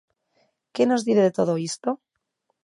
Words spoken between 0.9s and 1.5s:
di de